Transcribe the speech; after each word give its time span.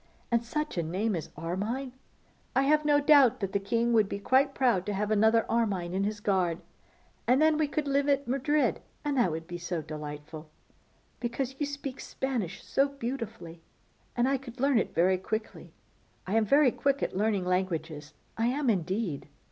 And 0.31 0.43
such 0.43 0.79
a 0.79 0.81
name 0.81 1.15
as 1.15 1.29
Armine! 1.37 1.91
I 2.55 2.63
have 2.63 2.85
no 2.85 2.99
doubt 2.99 3.39
that 3.39 3.51
the 3.53 3.59
king 3.59 3.93
would 3.93 4.09
be 4.09 4.17
quite 4.17 4.55
proud 4.55 4.83
to 4.87 4.93
have 4.95 5.11
another 5.11 5.45
Armine 5.47 5.93
in 5.93 6.05
his 6.05 6.19
guard. 6.19 6.59
And 7.27 7.39
then 7.39 7.55
we 7.55 7.67
could 7.67 7.87
live 7.87 8.09
at 8.09 8.27
Madrid; 8.27 8.81
and 9.05 9.15
that 9.17 9.29
would 9.29 9.45
be 9.45 9.59
so 9.59 9.83
delightful, 9.83 10.49
because 11.19 11.55
you 11.59 11.67
speak 11.67 11.99
Spanish 11.99 12.63
so 12.63 12.87
beautifully, 12.89 13.61
and 14.15 14.27
I 14.27 14.37
could 14.39 14.59
learn 14.59 14.79
it 14.79 14.95
very 14.95 15.19
quickly. 15.19 15.71
I 16.25 16.33
am 16.33 16.45
very 16.45 16.71
quick 16.71 17.03
at 17.03 17.15
learning 17.15 17.45
languages, 17.45 18.15
I 18.39 18.47
am, 18.47 18.71
indeed. 18.71 19.27